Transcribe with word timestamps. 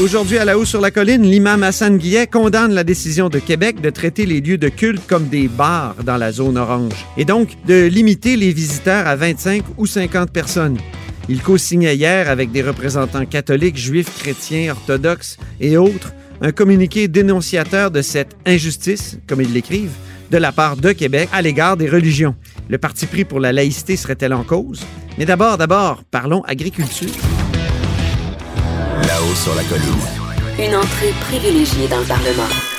Aujourd'hui, 0.00 0.38
à 0.38 0.46
la 0.46 0.56
haut 0.56 0.64
sur 0.64 0.80
la 0.80 0.90
colline, 0.90 1.22
l'imam 1.22 1.62
Hassan 1.62 1.98
Guillet 1.98 2.26
condamne 2.26 2.72
la 2.72 2.82
décision 2.82 3.28
de 3.28 3.38
Québec 3.38 3.82
de 3.82 3.90
traiter 3.90 4.24
les 4.24 4.40
lieux 4.40 4.56
de 4.56 4.70
culte 4.70 5.06
comme 5.06 5.28
des 5.28 5.48
bars 5.48 5.96
dans 6.02 6.16
la 6.16 6.32
zone 6.32 6.56
orange 6.56 7.06
et 7.18 7.26
donc 7.26 7.50
de 7.66 7.84
limiter 7.88 8.36
les 8.36 8.52
visiteurs 8.52 9.06
à 9.06 9.16
25 9.16 9.62
ou 9.76 9.86
50 9.86 10.32
personnes. 10.32 10.78
Il 11.28 11.42
co-signait 11.42 11.94
hier 11.94 12.30
avec 12.30 12.50
des 12.52 12.62
représentants 12.62 13.26
catholiques, 13.26 13.76
juifs, 13.76 14.18
chrétiens, 14.18 14.72
orthodoxes 14.72 15.36
et 15.60 15.76
autres 15.76 16.14
un 16.40 16.52
communiqué 16.52 17.06
dénonciateur 17.06 17.90
de 17.90 18.00
cette 18.00 18.34
injustice, 18.46 19.18
comme 19.28 19.42
ils 19.42 19.52
l'écrivent, 19.52 19.94
de 20.30 20.38
la 20.38 20.52
part 20.52 20.78
de 20.78 20.92
Québec 20.92 21.28
à 21.32 21.42
l'égard 21.42 21.76
des 21.76 21.88
religions. 21.88 22.34
Le 22.70 22.78
parti 22.78 23.04
pris 23.06 23.26
pour 23.26 23.40
la 23.40 23.52
laïcité 23.52 23.96
serait-elle 23.96 24.32
en 24.32 24.42
cause? 24.42 24.80
Mais 25.18 25.26
d'abord, 25.26 25.58
d'abord, 25.58 26.02
parlons 26.10 26.42
agriculture. 26.44 27.10
Là-haut 29.06 29.34
sur 29.34 29.54
la 29.54 29.64
colline. 29.64 29.84
Une 30.58 30.76
entrée 30.76 31.12
privilégiée 31.20 31.88
dans 31.88 31.98
le 31.98 32.04
Parlement. 32.04 32.71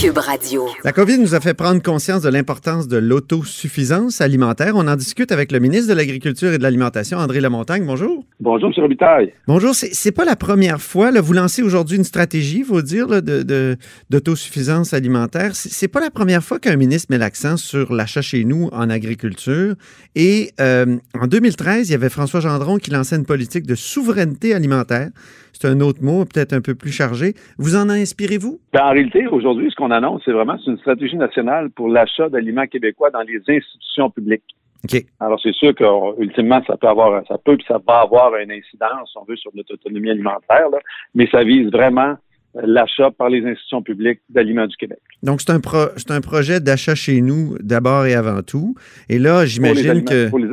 Cube 0.00 0.18
Radio. 0.18 0.66
La 0.84 0.92
COVID 0.92 1.18
nous 1.18 1.34
a 1.34 1.40
fait 1.40 1.54
prendre 1.54 1.82
conscience 1.82 2.22
de 2.22 2.28
l'importance 2.28 2.86
de 2.86 2.96
l'autosuffisance 2.98 4.20
alimentaire. 4.20 4.74
On 4.76 4.86
en 4.86 4.94
discute 4.94 5.32
avec 5.32 5.50
le 5.50 5.58
ministre 5.58 5.88
de 5.88 5.94
l'Agriculture 5.94 6.52
et 6.52 6.58
de 6.58 6.62
l'Alimentation, 6.62 7.18
André 7.18 7.40
Lamontagne. 7.40 7.84
Bonjour. 7.84 8.24
Bonjour, 8.38 8.68
M. 8.76 8.82
Robitaille. 8.82 9.32
Bonjour. 9.48 9.74
C'est 9.74 10.12
pas 10.12 10.24
la 10.24 10.36
première 10.36 10.80
fois. 10.80 11.10
Là, 11.10 11.20
vous 11.20 11.32
lancez 11.32 11.62
aujourd'hui 11.62 11.96
une 11.96 12.04
stratégie, 12.04 12.58
il 12.60 12.64
faut 12.64 12.80
dire, 12.82 13.08
là, 13.08 13.20
de- 13.20 13.42
de- 13.42 13.76
d'autosuffisance 14.08 14.94
alimentaire. 14.94 15.56
C'est 15.56 15.72
c'est 15.72 15.88
pas 15.88 16.00
la 16.00 16.10
première 16.10 16.44
fois 16.44 16.58
qu'un 16.60 16.76
ministre 16.76 17.08
met 17.10 17.18
l'accent 17.18 17.56
sur 17.56 17.92
l'achat 17.92 18.22
chez 18.22 18.44
nous 18.44 18.68
en 18.72 18.90
agriculture. 18.90 19.74
Et 20.14 20.52
euh, 20.60 20.96
en 21.20 21.26
2013, 21.26 21.88
il 21.88 21.92
y 21.92 21.94
avait 21.94 22.08
François 22.08 22.40
Gendron 22.40 22.78
qui 22.78 22.90
lançait 22.92 23.16
une 23.16 23.26
politique 23.26 23.66
de 23.66 23.74
souveraineté 23.74 24.54
alimentaire. 24.54 25.08
C'est 25.52 25.66
un 25.68 25.80
autre 25.80 26.02
mot, 26.02 26.24
peut-être 26.24 26.52
un 26.52 26.60
peu 26.60 26.74
plus 26.74 26.92
chargé. 26.92 27.34
Vous 27.58 27.76
en 27.76 27.88
inspirez-vous? 27.88 28.60
Ben, 28.72 28.82
en 28.82 28.90
réalité, 28.90 29.26
aujourd'hui, 29.26 29.70
ce 29.70 29.76
qu'on 29.76 29.90
annonce, 29.90 30.22
c'est 30.24 30.32
vraiment 30.32 30.56
une 30.66 30.78
stratégie 30.78 31.16
nationale 31.16 31.70
pour 31.70 31.88
l'achat 31.88 32.28
d'aliments 32.28 32.66
québécois 32.66 33.10
dans 33.10 33.22
les 33.22 33.38
institutions 33.48 34.10
publiques. 34.10 34.42
OK. 34.84 35.04
Alors, 35.18 35.40
c'est 35.42 35.54
sûr 35.54 35.74
qu'ultimement, 35.74 36.62
ça 36.66 36.76
peut 36.76 36.86
avoir, 36.86 37.26
ça 37.26 37.36
peut, 37.44 37.58
ça 37.66 37.80
va 37.86 38.00
avoir 38.02 38.36
une 38.36 38.52
incidence, 38.52 39.10
si 39.10 39.18
on 39.18 39.24
veut, 39.24 39.36
sur 39.36 39.50
notre 39.54 39.74
autonomie 39.74 40.10
alimentaire, 40.10 40.68
là, 40.70 40.78
mais 41.14 41.28
ça 41.32 41.42
vise 41.42 41.68
vraiment 41.72 42.14
euh, 42.56 42.60
l'achat 42.64 43.10
par 43.10 43.28
les 43.28 43.44
institutions 43.44 43.82
publiques 43.82 44.20
d'aliments 44.28 44.68
du 44.68 44.76
Québec. 44.76 45.00
Donc, 45.24 45.40
c'est 45.40 45.50
un, 45.50 45.58
pro- 45.58 45.90
c'est 45.96 46.12
un 46.12 46.20
projet 46.20 46.60
d'achat 46.60 46.94
chez 46.94 47.20
nous 47.20 47.56
d'abord 47.60 48.06
et 48.06 48.14
avant 48.14 48.42
tout. 48.42 48.76
Et 49.08 49.18
là, 49.18 49.44
j'imagine 49.46 50.04
que. 50.04 50.28
Pour 50.30 50.38
les, 50.38 50.46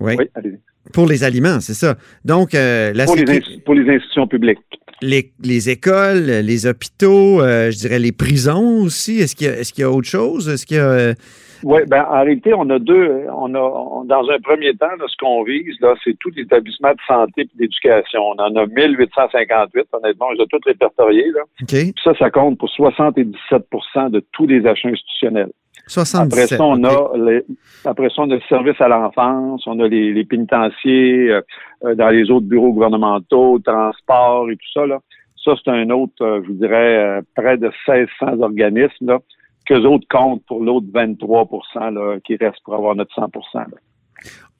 Oui, 0.00 0.14
oui, 0.18 0.24
allez-y. 0.34 0.58
Pour 0.92 1.06
les 1.06 1.24
aliments, 1.24 1.60
c'est 1.60 1.74
ça. 1.74 1.94
Donc, 2.24 2.54
euh, 2.54 2.92
la 2.94 3.04
Pour 3.06 3.16
les, 3.16 3.40
pour 3.64 3.74
les 3.74 3.88
institutions 3.94 4.26
publiques. 4.26 4.58
les, 5.02 5.32
les 5.42 5.70
écoles, 5.70 6.26
les 6.42 6.66
hôpitaux, 6.66 7.40
euh, 7.40 7.70
je 7.70 7.78
dirais 7.78 7.98
les 7.98 8.12
prisons 8.12 8.82
aussi. 8.82 9.18
Est-ce 9.20 9.34
qu'il 9.36 9.48
y, 9.48 9.62
qu'il 9.72 9.82
y 9.82 9.84
a 9.84 9.90
autre 9.90 10.08
chose? 10.08 10.48
Est-ce 10.48 10.66
qu'il 10.66 10.76
y 10.78 10.80
a. 10.80 10.84
euh, 10.90 11.14
Oui, 11.64 11.80
ben 11.86 12.04
en 12.10 12.22
réalité, 12.24 12.52
on 12.54 12.68
a 12.70 12.78
deux. 12.80 13.26
On 13.36 13.54
a 13.54 13.58
on- 13.60 14.04
dans 14.04 14.28
un 14.28 14.40
premier 14.40 14.74
temps, 14.74 14.94
là, 14.98 15.04
ce 15.08 15.16
qu'on 15.18 15.44
vise, 15.44 15.76
là, 15.80 15.94
c'est 16.02 16.16
tous 16.18 16.30
les 16.36 16.42
établissements 16.42 16.90
de 16.92 17.00
santé 17.06 17.42
et 17.42 17.48
d'éducation. 17.56 18.20
On 18.20 18.36
en 18.42 18.54
a 18.56 18.66
1858, 18.66 19.86
honnêtement, 19.92 20.26
je 20.32 20.38
les 20.38 20.42
ai 20.44 20.46
tous 20.48 20.60
répertoriés. 20.66 21.30
Là. 21.34 21.42
OK. 21.62 21.68
Puis 21.68 21.94
ça, 22.02 22.12
ça 22.18 22.30
compte 22.30 22.58
pour 22.58 22.68
77% 22.70 24.10
de 24.10 24.22
tous 24.32 24.46
les 24.46 24.66
achats 24.66 24.88
institutionnels. 24.88 25.50
Après 25.98 26.46
77. 26.46 26.58
ça, 26.58 26.64
on 26.64 26.84
a 26.84 27.16
les, 27.30 27.44
après 27.84 28.08
ça, 28.08 28.22
on 28.22 28.30
a 28.30 28.34
le 28.34 28.40
service 28.48 28.80
à 28.80 28.88
l'enfance, 28.88 29.62
on 29.66 29.78
a 29.80 29.88
les, 29.88 30.12
les 30.12 30.24
pénitenciers 30.24 31.30
euh, 31.30 31.40
euh, 31.84 31.94
dans 31.94 32.08
les 32.10 32.30
autres 32.30 32.46
bureaux 32.46 32.72
gouvernementaux, 32.72 33.58
transport 33.60 34.50
et 34.50 34.56
tout 34.56 34.72
ça. 34.74 34.86
Là. 34.86 34.98
Ça, 35.44 35.52
c'est 35.62 35.70
un 35.70 35.90
autre, 35.90 36.12
euh, 36.22 36.40
je 36.42 36.48
vous 36.48 36.54
dirais, 36.58 37.18
euh, 37.18 37.20
près 37.34 37.56
de 37.58 37.70
1600 37.88 38.40
organismes 38.40 39.06
là, 39.06 39.18
qu'eux 39.66 39.82
autres 39.84 40.06
comptent 40.10 40.44
pour 40.46 40.62
l'autre 40.62 40.86
23 40.92 41.48
là, 41.90 42.16
qui 42.24 42.36
reste 42.36 42.58
pour 42.64 42.74
avoir 42.74 42.94
notre 42.94 43.14
100 43.14 43.28
là. 43.54 43.66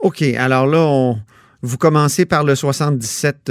OK. 0.01 0.23
Alors 0.39 0.67
là, 0.67 0.79
on- 0.89 1.17
vous 1.65 1.79
commencez 1.79 2.27
par 2.27 2.43
le 2.43 2.57
77 2.57 3.51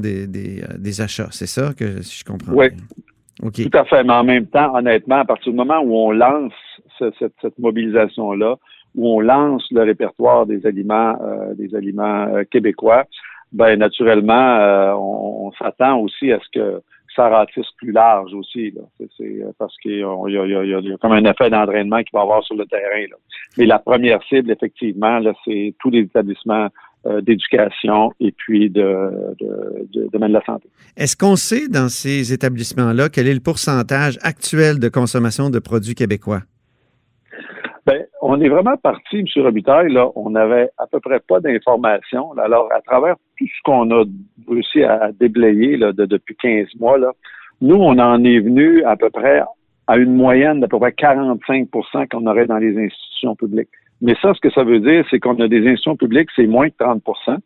des, 0.00 0.26
des, 0.26 0.62
des 0.78 1.00
achats. 1.00 1.28
C'est 1.30 1.46
ça 1.46 1.72
que 1.78 2.02
si 2.02 2.18
je 2.20 2.24
comprends 2.24 2.52
Oui. 2.52 2.66
bien? 2.70 3.50
Tout 3.70 3.78
à 3.78 3.84
fait. 3.84 4.02
Mais 4.02 4.12
en 4.14 4.24
même 4.24 4.46
temps, 4.46 4.74
honnêtement, 4.74 5.16
à 5.20 5.24
partir 5.24 5.52
du 5.52 5.56
moment 5.56 5.78
où 5.80 5.94
on 5.94 6.10
lance 6.10 6.52
ce- 6.98 7.30
cette, 7.40 7.58
mobilisation-là, 7.58 8.56
où 8.96 9.08
on 9.08 9.20
lance 9.20 9.64
le 9.70 9.82
répertoire 9.82 10.46
des 10.46 10.66
aliments, 10.66 11.16
euh, 11.22 11.54
des 11.54 11.74
aliments 11.74 12.26
euh, 12.28 12.44
québécois, 12.44 13.04
ben 13.52 13.78
naturellement, 13.78 14.58
euh, 14.58 14.92
on, 14.94 15.52
s'attend 15.58 15.98
aussi 16.00 16.32
à 16.32 16.40
ce 16.40 16.58
que 16.58 16.82
ça 17.14 17.28
ratisse 17.28 17.70
plus 17.78 17.92
large 17.92 18.34
aussi. 18.34 18.74
C'est, 19.16 19.42
parce 19.58 19.74
qu'il 19.78 19.98
y 19.98 20.02
a, 20.02 20.96
comme 21.00 21.12
un 21.12 21.24
effet 21.24 21.48
d'entraînement 21.48 21.98
qu'il 21.98 22.10
va 22.12 22.22
avoir 22.22 22.42
sur 22.44 22.56
le 22.56 22.66
terrain. 22.66 23.06
Mais 23.56 23.64
la 23.64 23.78
première 23.78 24.22
cible, 24.24 24.50
effectivement, 24.50 25.20
c'est 25.44 25.74
tous 25.78 25.90
les 25.90 26.00
établissements 26.00 26.68
d'éducation 27.22 28.12
et 28.20 28.32
puis 28.32 28.68
de 28.68 29.34
domaine 30.12 30.28
de 30.30 30.34
la 30.34 30.44
santé. 30.44 30.68
Est-ce 30.96 31.16
qu'on 31.16 31.36
sait 31.36 31.68
dans 31.68 31.88
ces 31.88 32.34
établissements-là 32.34 33.08
quel 33.08 33.28
est 33.28 33.34
le 33.34 33.40
pourcentage 33.40 34.18
actuel 34.22 34.78
de 34.78 34.88
consommation 34.88 35.48
de 35.48 35.60
produits 35.60 35.94
québécois? 35.94 36.42
On 38.28 38.40
est 38.40 38.48
vraiment 38.48 38.76
parti, 38.76 39.18
M. 39.20 39.26
Robitaille, 39.44 39.96
on 40.16 40.30
n'avait 40.30 40.68
à 40.78 40.88
peu 40.88 40.98
près 40.98 41.20
pas 41.20 41.38
d'informations. 41.38 42.32
Alors, 42.36 42.68
à 42.72 42.80
travers 42.80 43.14
tout 43.38 43.46
ce 43.46 43.62
qu'on 43.64 43.88
a 43.92 44.02
réussi 44.48 44.82
à 44.82 45.12
déblayer 45.12 45.76
de- 45.78 46.06
depuis 46.06 46.34
15 46.34 46.66
mois, 46.80 46.98
nous, 47.60 47.76
on 47.76 47.96
en 48.00 48.24
est 48.24 48.40
venu 48.40 48.82
à 48.82 48.96
peu 48.96 49.10
près 49.10 49.42
à 49.86 49.96
une 49.96 50.16
moyenne 50.16 50.58
d'à 50.58 50.66
peu 50.66 50.80
près 50.80 50.90
45% 50.90 52.08
qu'on 52.08 52.26
aurait 52.26 52.46
dans 52.46 52.58
les 52.58 52.76
institutions 52.76 53.36
publiques. 53.36 53.68
Mais 54.00 54.16
ça, 54.20 54.34
ce 54.34 54.40
que 54.40 54.50
ça 54.50 54.64
veut 54.64 54.80
dire, 54.80 55.06
c'est 55.08 55.20
qu'on 55.20 55.38
a 55.38 55.46
des 55.46 55.60
institutions 55.60 55.96
publiques, 55.96 56.30
c'est 56.34 56.48
moins 56.48 56.68
que 56.68 56.74
30% 56.80 57.38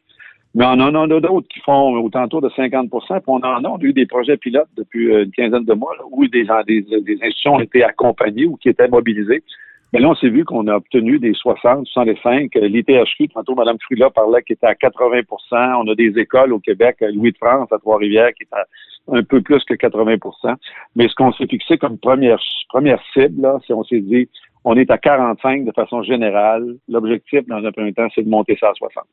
mais 0.54 0.64
on 0.64 0.80
en 0.80 0.94
a 0.94 1.06
d'autres 1.20 1.46
qui 1.46 1.60
font 1.60 1.94
autour 2.02 2.40
de 2.42 2.48
50% 2.48 2.88
puis 2.88 3.22
on 3.28 3.34
en 3.36 3.42
a, 3.64 3.68
on 3.68 3.76
a 3.76 3.82
eu 3.82 3.92
des 3.92 4.06
projets 4.06 4.36
pilotes 4.36 4.68
depuis 4.76 5.12
euh, 5.12 5.24
une 5.24 5.30
quinzaine 5.30 5.64
de 5.64 5.74
mois 5.74 5.94
où 6.10 6.26
des, 6.26 6.44
des, 6.66 6.82
des 6.82 7.14
institutions 7.22 7.54
ont 7.54 7.60
été 7.60 7.84
accompagnées 7.84 8.46
ou 8.46 8.56
qui 8.56 8.68
étaient 8.68 8.88
mobilisées. 8.88 9.44
Mais 9.92 10.00
là, 10.00 10.08
on 10.08 10.14
s'est 10.14 10.28
vu 10.28 10.44
qu'on 10.44 10.66
a 10.68 10.76
obtenu 10.76 11.18
des 11.18 11.34
60, 11.34 11.86
65. 11.86 12.54
euh, 12.56 12.68
L'ITHQ, 12.68 13.28
tantôt, 13.28 13.54
Mme 13.54 13.76
Frula 13.84 14.10
parlait 14.10 14.42
qui 14.42 14.52
était 14.52 14.66
à 14.66 14.74
80% 14.74 15.24
On 15.52 15.90
a 15.90 15.94
des 15.94 16.18
écoles 16.18 16.52
au 16.52 16.60
Québec, 16.60 17.02
à 17.02 17.10
Louis-de-France, 17.10 17.72
à 17.72 17.78
Trois-Rivières, 17.78 18.32
qui 18.34 18.44
est 18.44 18.54
à 18.54 18.64
un 19.12 19.22
peu 19.22 19.40
plus 19.40 19.62
que 19.64 19.74
80% 19.74 20.54
Mais 20.94 21.08
ce 21.08 21.14
qu'on 21.14 21.32
s'est 21.32 21.46
fixé 21.46 21.78
comme 21.78 21.98
première, 21.98 22.38
première 22.68 23.02
cible, 23.12 23.42
là, 23.42 23.58
c'est 23.66 23.72
on 23.72 23.82
s'est 23.84 24.00
dit, 24.00 24.28
on 24.64 24.76
est 24.76 24.90
à 24.90 24.98
45 24.98 25.64
de 25.64 25.72
façon 25.72 26.02
générale. 26.02 26.76
L'objectif, 26.88 27.46
dans 27.48 27.64
un 27.64 27.72
premier 27.72 27.92
temps, 27.92 28.08
c'est 28.14 28.22
de 28.22 28.28
monter 28.28 28.56
ça 28.60 28.68
à 28.68 28.74
60. 28.74 29.04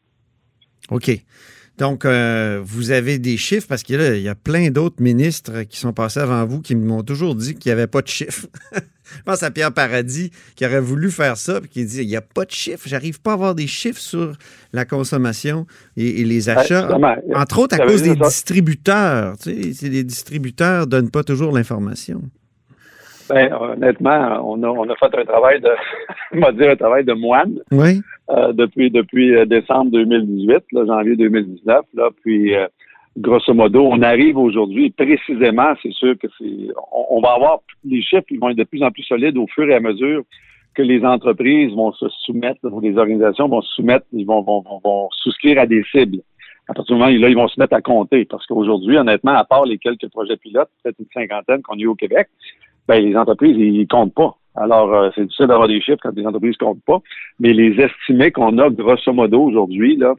OK. 0.91 1.09
Donc, 1.77 2.05
euh, 2.05 2.59
vous 2.63 2.91
avez 2.91 3.19
des 3.19 3.37
chiffres 3.37 3.67
parce 3.67 3.83
qu'il 3.83 3.99
y 3.99 4.03
a, 4.03 4.15
il 4.15 4.23
y 4.23 4.29
a 4.29 4.35
plein 4.35 4.71
d'autres 4.71 5.01
ministres 5.01 5.61
qui 5.63 5.77
sont 5.77 5.93
passés 5.93 6.19
avant 6.19 6.45
vous 6.45 6.59
qui 6.59 6.75
m'ont 6.75 7.03
toujours 7.03 7.35
dit 7.35 7.53
qu'il 7.55 7.69
n'y 7.69 7.73
avait 7.73 7.87
pas 7.87 8.01
de 8.01 8.07
chiffres. 8.07 8.47
Je 9.15 9.21
pense 9.23 9.43
à 9.43 9.51
Pierre 9.51 9.71
Paradis 9.71 10.31
qui 10.55 10.65
aurait 10.65 10.81
voulu 10.81 11.11
faire 11.11 11.37
ça 11.37 11.61
puis 11.61 11.69
qui 11.69 11.85
dit 11.85 12.01
il 12.01 12.07
n'y 12.07 12.15
a 12.15 12.21
pas 12.21 12.45
de 12.45 12.51
chiffres, 12.51 12.87
j'arrive 12.87 13.21
pas 13.21 13.31
à 13.31 13.33
avoir 13.35 13.55
des 13.55 13.67
chiffres 13.67 14.01
sur 14.01 14.33
la 14.73 14.85
consommation 14.85 15.65
et, 15.95 16.21
et 16.21 16.23
les 16.25 16.49
achats. 16.49 16.89
Entre 17.35 17.59
autres 17.59 17.79
à 17.79 17.85
cause 17.85 18.01
des 18.01 18.15
ça. 18.15 18.27
distributeurs. 18.27 19.37
Tu 19.37 19.73
sais, 19.73 19.89
les 19.89 20.03
distributeurs 20.03 20.81
ne 20.81 20.91
donnent 20.91 21.11
pas 21.11 21.23
toujours 21.23 21.51
l'information. 21.51 22.21
Ben, 23.29 23.53
honnêtement, 23.53 24.39
on 24.43 24.61
a, 24.63 24.67
on 24.67 24.89
a 24.89 24.95
fait 24.95 25.17
un 25.17 25.25
travail 25.25 25.61
de, 25.61 25.69
on 26.33 26.39
va 26.39 26.51
dire 26.51 26.69
un 26.69 26.75
travail 26.75 27.03
de 27.03 27.13
moine 27.13 27.59
Oui. 27.71 28.01
euh, 28.29 28.53
depuis 28.53 28.89
depuis 28.91 29.35
euh, 29.35 29.45
décembre 29.45 29.91
2018, 29.91 30.63
là, 30.71 30.85
janvier 30.85 31.15
2019. 31.15 31.85
Là, 31.93 32.09
puis, 32.23 32.55
euh, 32.55 32.67
grosso 33.17 33.53
modo, 33.53 33.85
on 33.85 34.01
arrive 34.01 34.37
aujourd'hui 34.37 34.91
précisément. 34.91 35.73
C'est 35.81 35.93
sûr 35.93 36.15
que 36.17 36.27
c'est, 36.37 36.67
on, 36.91 37.17
on 37.17 37.21
va 37.21 37.33
avoir 37.33 37.59
les 37.83 38.01
chiffres, 38.01 38.25
ils 38.29 38.39
vont 38.39 38.49
être 38.49 38.57
de 38.57 38.63
plus 38.63 38.83
en 38.83 38.91
plus 38.91 39.03
solides 39.03 39.37
au 39.37 39.47
fur 39.47 39.69
et 39.69 39.75
à 39.75 39.79
mesure 39.79 40.23
que 40.75 40.83
les 40.83 41.03
entreprises 41.03 41.73
vont 41.73 41.91
se 41.93 42.07
soumettre, 42.25 42.59
ou 42.63 42.79
les 42.79 42.97
organisations 42.97 43.47
vont 43.47 43.61
se 43.61 43.73
soumettre, 43.73 44.05
ils 44.13 44.25
vont, 44.25 44.41
vont, 44.43 44.61
vont, 44.61 44.79
vont 44.83 45.09
souscrire 45.11 45.59
à 45.59 45.65
des 45.65 45.83
cibles. 45.91 46.19
À 46.69 46.73
partir 46.73 46.95
du 46.95 47.01
moment 47.01 47.11
où 47.11 47.19
là, 47.19 47.29
ils 47.29 47.35
vont 47.35 47.47
se 47.47 47.59
mettre 47.59 47.73
à 47.75 47.81
compter. 47.81 48.25
Parce 48.25 48.45
qu'aujourd'hui, 48.45 48.97
honnêtement, 48.97 49.31
à 49.31 49.43
part 49.43 49.65
les 49.65 49.77
quelques 49.79 50.07
projets 50.09 50.37
pilotes, 50.37 50.69
peut-être 50.83 50.99
une 50.99 51.07
cinquantaine 51.13 51.61
qu'on 51.63 51.75
a 51.75 51.79
eu 51.79 51.87
au 51.87 51.95
Québec, 51.95 52.27
ben, 52.87 53.03
les 53.03 53.15
entreprises, 53.15 53.55
ils 53.57 53.87
comptent 53.87 54.13
pas. 54.13 54.35
Alors, 54.55 54.93
euh, 54.93 55.09
c'est 55.13 55.23
difficile 55.23 55.47
d'avoir 55.47 55.67
des 55.67 55.79
chiffres 55.81 55.99
quand 56.01 56.15
les 56.15 56.25
entreprises 56.25 56.57
comptent 56.57 56.83
pas. 56.85 56.99
Mais 57.39 57.53
les 57.53 57.75
estimés 57.79 58.31
qu'on 58.31 58.57
a, 58.57 58.69
grosso 58.69 59.13
modo, 59.13 59.41
aujourd'hui, 59.43 59.97
là, 59.97 60.15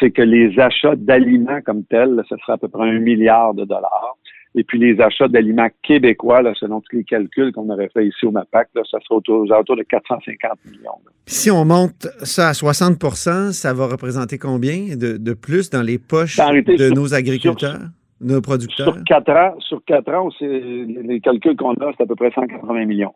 c'est 0.00 0.10
que 0.10 0.22
les 0.22 0.58
achats 0.58 0.96
d'aliments 0.96 1.60
comme 1.64 1.84
tels, 1.84 2.14
là, 2.16 2.22
ce 2.28 2.36
sera 2.38 2.54
à 2.54 2.56
peu 2.58 2.68
près 2.68 2.88
un 2.88 2.98
milliard 2.98 3.54
de 3.54 3.64
dollars. 3.64 4.16
Et 4.58 4.64
puis 4.64 4.78
les 4.78 4.98
achats 5.02 5.28
d'aliments 5.28 5.68
québécois, 5.82 6.40
là, 6.42 6.52
selon 6.58 6.80
tous 6.80 6.96
les 6.96 7.04
calculs 7.04 7.52
qu'on 7.52 7.68
aurait 7.68 7.90
fait 7.92 8.06
ici 8.06 8.24
au 8.24 8.30
MAPAC, 8.30 8.68
là, 8.74 8.82
ça 8.90 8.98
sera 9.04 9.16
autour, 9.16 9.42
aux 9.46 9.52
alentours 9.52 9.76
de 9.76 9.82
450 9.82 10.52
millions. 10.64 10.82
là. 11.04 11.10
Si 11.26 11.50
on 11.50 11.64
monte 11.66 12.06
ça 12.22 12.48
à 12.48 12.52
60% 12.52 13.52
ça 13.52 13.74
va 13.74 13.86
représenter 13.86 14.38
combien 14.38 14.96
de, 14.96 15.18
de 15.18 15.34
plus 15.34 15.68
dans 15.70 15.82
les 15.82 15.98
poches 15.98 16.38
En 16.40 16.46
réalité, 16.46 16.76
de 16.76 16.86
sur- 16.86 16.94
nos 16.96 17.12
agriculteurs, 17.14 17.80
nos 18.20 18.40
producteurs? 18.40 18.94
Sur 18.94 19.04
quatre 19.04 19.30
ans, 19.30 19.54
sur 19.60 19.84
quatre 19.84 20.12
ans, 20.12 20.28
les 20.40 21.20
calculs 21.20 21.56
qu'on 21.56 21.74
a, 21.74 21.92
c'est 21.96 22.02
à 22.02 22.06
peu 22.06 22.16
près 22.16 22.30
180 22.30 22.84
millions. 22.86 23.14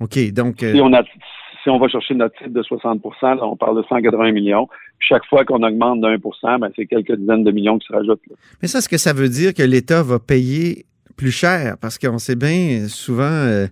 OK, 0.00 0.32
donc, 0.32 0.62
euh, 0.62 0.74
Si 0.74 0.80
on 0.80 0.92
a 0.92 1.02
si 1.62 1.70
on 1.70 1.78
va 1.78 1.88
chercher 1.88 2.14
notre 2.14 2.36
titre 2.38 2.50
de 2.50 2.62
60 2.62 3.02
là, 3.22 3.38
on 3.42 3.56
parle 3.56 3.76
de 3.78 3.82
180 3.88 4.30
millions. 4.30 4.68
Chaque 5.00 5.24
fois 5.24 5.44
qu'on 5.44 5.64
augmente 5.64 6.00
d'un 6.00 6.16
pour 6.16 6.36
cent, 6.36 6.60
ben, 6.60 6.70
c'est 6.76 6.86
quelques 6.86 7.16
dizaines 7.16 7.42
de 7.42 7.50
millions 7.50 7.76
qui 7.76 7.88
se 7.88 7.92
rajoutent. 7.92 8.22
là. 8.30 8.36
mais 8.62 8.68
ça, 8.68 8.78
est-ce 8.78 8.88
que 8.88 8.98
ça 8.98 9.12
veut 9.12 9.28
dire 9.28 9.52
que 9.52 9.64
l'État 9.64 10.04
va 10.04 10.20
payer 10.20 10.86
plus 11.16 11.32
cher? 11.32 11.76
Parce 11.80 11.98
qu'on 11.98 12.18
sait 12.18 12.36
bien, 12.36 12.86
souvent, 12.86 13.24
euh, 13.24 13.66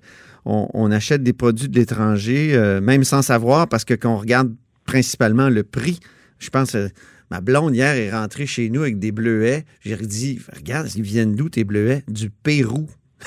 on, 0.45 0.67
on 0.75 0.91
achète 0.91 1.23
des 1.23 1.33
produits 1.33 1.69
de 1.69 1.79
l'étranger, 1.79 2.51
euh, 2.55 2.81
même 2.81 3.05
sans 3.05 3.23
savoir, 3.23 3.69
parce 3.69 3.85
que 3.85 3.95
quand 3.95 4.12
on 4.12 4.19
regarde 4.19 4.53
principalement 4.87 5.49
le 5.49 5.62
prix, 5.62 6.01
je 6.41 6.51
pense, 6.51 6.77
ma 7.31 7.41
blonde 7.41 7.75
hier 7.75 7.94
est 7.94 8.11
rentrée 8.12 8.47
chez 8.47 8.71
nous 8.71 8.82
avec 8.82 8.99
des 8.99 9.12
bleuets. 9.12 9.65
J'ai 9.81 9.97
dit, 9.97 10.41
regarde, 10.55 10.88
ils 10.94 11.03
viennent 11.03 11.35
d'où 11.35 11.49
tes 11.49 11.65
bleuets? 11.65 12.03
Du 12.09 12.31
Pérou. 12.31 12.87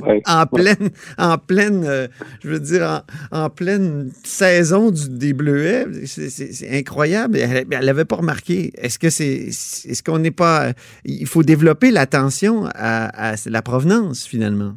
Ouais. 0.00 0.22
en 0.26 0.46
pleine, 0.46 0.90
en 1.16 1.38
pleine, 1.38 1.82
euh, 1.84 2.06
je 2.44 2.50
veux 2.50 2.60
dire, 2.60 3.02
en, 3.32 3.36
en 3.46 3.50
pleine 3.50 4.12
saison 4.22 4.92
du, 4.92 5.08
des 5.08 5.32
bleuets. 5.32 5.86
C'est- 6.06 6.68
incroyable. 6.78 7.36
Elle 7.36 7.66
n'avait 7.68 8.04
pas 8.04 8.16
remarqué. 8.16 8.70
Est-ce 8.76 9.00
que 9.00 9.10
c'est, 9.10 9.46
est-ce 9.46 10.02
qu'on 10.04 10.20
n'est 10.20 10.30
pas, 10.30 10.72
il 11.04 11.26
faut 11.26 11.42
développer 11.42 11.90
l'attention 11.90 12.66
à, 12.74 13.32
à 13.32 13.34
la 13.46 13.62
provenance 13.62 14.24
finalement? 14.24 14.76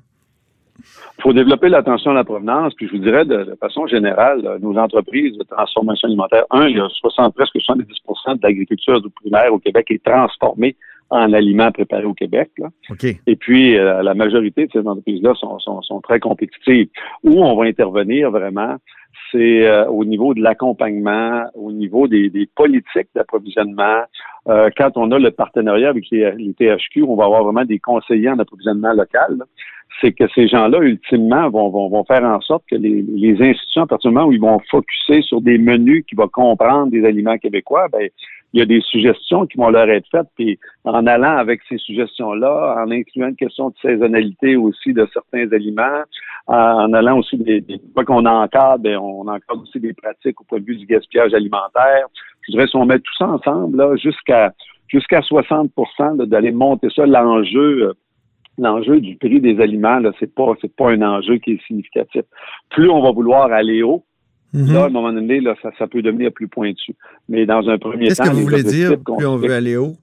Il 1.22 1.30
faut 1.30 1.34
développer 1.34 1.70
l'attention 1.70 2.10
à 2.10 2.14
la 2.16 2.24
provenance, 2.24 2.74
puis 2.74 2.88
je 2.88 2.94
vous 2.94 3.04
dirais 3.04 3.26
de, 3.26 3.44
de 3.44 3.56
façon 3.60 3.86
générale, 3.86 4.58
nos 4.60 4.76
entreprises 4.76 5.38
de 5.38 5.44
transformation 5.44 6.08
alimentaire, 6.08 6.46
un, 6.50 6.68
il 6.68 6.78
y 6.78 6.80
a 6.80 6.90
60, 6.90 7.36
presque 7.36 7.58
70% 7.58 8.38
de 8.38 8.40
l'agriculture 8.42 9.00
primaire 9.22 9.54
au 9.54 9.60
Québec 9.60 9.86
est 9.92 10.04
transformée 10.04 10.76
en 11.12 11.32
aliments 11.32 11.72
préparés 11.72 12.06
au 12.06 12.16
Québec. 12.16 12.50
Là. 12.58 12.70
Ok. 12.90 13.06
Et 13.28 13.36
puis, 13.36 13.78
euh, 13.78 14.02
la 14.02 14.16
majorité 14.16 14.66
de 14.66 14.72
ces 14.72 14.80
entreprises-là 14.80 15.36
sont, 15.36 15.60
sont, 15.60 15.84
sont 15.84 16.02
très 16.02 16.20
compétitives. 16.20 16.88
Où 17.24 17.44
on 17.44 17.56
va 17.56 17.66
intervenir 17.66 18.32
vraiment, 18.32 18.78
c'est 19.32 19.68
euh, 19.68 19.86
au 19.88 20.06
niveau 20.06 20.34
de 20.34 20.42
l'accompagnement, 20.42 21.44
au 21.54 21.72
niveau 21.72 22.08
des, 22.08 22.32
des 22.32 22.50
politiques 22.56 23.10
d'approvisionnement. 23.14 24.02
Euh, 24.48 24.70
quand 24.76 24.92
on 24.96 25.12
a 25.12 25.20
le 25.20 25.30
partenariat 25.30 25.90
avec 25.90 26.06
les, 26.12 26.32
les 26.32 26.54
THQ, 26.54 27.04
on 27.04 27.16
va 27.16 27.26
avoir 27.26 27.44
vraiment 27.44 27.66
des 27.66 27.78
conseillers 27.78 28.30
en 28.30 28.40
approvisionnement 28.40 28.94
local. 28.94 29.36
là. 29.38 29.46
C'est 30.00 30.14
que 30.14 30.28
ces 30.34 30.48
gens-là, 30.48 30.80
ultimement, 30.80 31.50
vont, 31.50 31.70
vont, 31.70 31.90
vont 31.90 32.04
faire 32.06 32.24
en 32.24 32.42
sorte 32.42 32.64
que 32.70 32.76
les, 32.76 33.02
les 33.02 33.34
institutions, 33.42 33.84
à 33.84 33.88
partir 33.88 34.10
du 34.10 34.16
moment 34.16 34.28
où 34.28 34.32
ils 34.32 34.42
vont 34.42 34.60
focuser 34.70 35.22
sur 35.22 35.42
des 35.42 35.58
menus 35.58 36.06
qui 36.08 36.16
vont 36.16 36.28
comprendre 36.28 36.92
des 36.92 37.06
aliments 37.06 37.38
québécois, 37.38 37.88
ben, 37.92 38.10
il 38.54 38.60
y 38.60 38.62
a 38.62 38.66
des 38.66 38.82
suggestions 38.82 39.46
qui 39.46 39.58
vont 39.58 39.70
leur 39.70 39.90
être 39.90 40.08
faites, 40.12 40.28
puis 40.36 40.60
en 40.84 41.08
allant 41.08 41.38
avec 41.38 41.62
ces 41.70 41.78
suggestions-là, 41.78 42.84
en 42.84 42.92
incluant 42.92 43.30
une 43.30 43.36
question 43.36 43.70
de 43.70 43.76
saisonnalité 43.82 44.56
aussi 44.58 44.94
de 44.94 45.08
certains 45.14 45.52
aliments, 45.54 46.04
en, 46.48 46.92
allant 46.94 47.20
aussi 47.20 47.38
des, 47.38 47.62
des 47.62 47.80
fois 47.94 48.04
qu'on 48.04 48.26
encadre, 48.26 48.80
ben, 48.80 48.98
on 48.98 49.22
encadre 49.28 49.62
aussi 49.62 49.80
des 49.80 49.94
pratiques 49.94 50.40
au 50.42 50.44
point 50.44 50.60
de 50.60 50.66
vue 50.66 50.76
du 50.76 50.86
gaspillage 50.86 51.34
alimentaire. 51.34 52.08
Je 52.42 52.52
dirais 52.52 52.68
si 52.68 52.76
on 52.76 52.86
met 52.86 53.00
tout 53.00 53.16
ça 53.18 53.28
ensemble, 53.28 53.78
là, 53.78 53.96
jusqu'à 53.96 54.54
jusqu'à 54.90 55.22
60 55.22 55.72
là, 56.00 56.26
d'aller 56.26 56.52
monter 56.52 56.90
ça, 56.94 57.06
l'enjeu 57.06 57.94
l'enjeu 58.58 59.00
du 59.00 59.16
prix 59.16 59.40
des 59.40 59.60
aliments, 59.62 60.00
là, 60.00 60.12
c'est 60.20 60.34
pas 60.34 60.54
c'est 60.62 60.76
pas 60.76 60.92
un 60.92 61.02
enjeu 61.02 61.38
qui 61.38 61.54
est 61.54 61.62
significatif. 61.68 62.24
Plus 62.70 62.90
on 62.90 63.02
va 63.02 63.12
vouloir 63.12 63.52
aller 63.52 63.84
haut, 63.84 64.04
Mhm. 64.54 64.74
là, 64.74 64.84
à 64.84 64.86
un 64.88 64.90
moment 64.90 65.14
donné, 65.14 65.40
là, 65.40 65.56
ça, 65.62 65.72
ça 65.80 65.88
peut 65.88 66.02
devenir 66.02 66.30
plus 66.34 66.50
pointu. 66.50 66.94
Mais 67.30 67.46
dans 67.46 67.70
un 67.70 67.78
premier 67.78 68.08
Qu'est-ce 68.10 68.22
temps, 68.22 68.30
que 68.32 68.36
vous 68.36 68.42
voulez 68.42 68.64
dire 68.64 69.02
qu'on 69.04 69.16
plus 69.16 69.26
on 69.26 69.38
veut 69.38 69.54
aller 69.54 69.78
haut? 69.78 69.96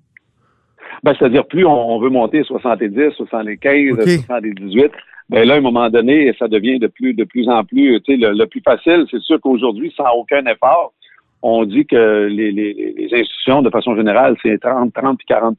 ben, 1.03 1.15
c'est-à-dire, 1.19 1.47
plus 1.47 1.67
on, 1.67 1.91
on 1.97 1.99
veut 2.01 2.09
monter 2.09 2.43
70, 2.45 3.11
75, 3.17 3.93
OK. 3.93 4.03
78, 4.09 4.91
ben 5.29 5.47
là, 5.47 5.55
à 5.55 5.57
un 5.59 5.61
moment 5.61 5.91
donné, 5.91 6.35
ça 6.39 6.49
devient 6.49 6.79
de 6.79 6.87
plus, 6.87 7.13
de 7.13 7.25
plus 7.25 7.47
en 7.49 7.63
plus, 7.63 8.01
tu 8.01 8.13
sais, 8.15 8.17
le, 8.19 8.33
le 8.33 8.47
plus 8.47 8.63
facile. 8.63 9.05
C'est 9.11 9.21
sûr 9.21 9.39
qu'aujourd'hui, 9.41 9.93
sans 9.95 10.11
aucun 10.17 10.43
effort, 10.47 10.95
on 11.43 11.65
dit 11.67 11.85
que 11.85 12.27
les, 12.31 12.51
les, 12.51 12.73
les 12.97 13.09
institutions, 13.15 13.61
de 13.61 13.69
façon 13.71 13.95
générale, 13.95 14.35
c'est 14.43 14.59
30, 14.59 14.93
30 14.95 15.19
puis 15.19 15.27
40 15.27 15.59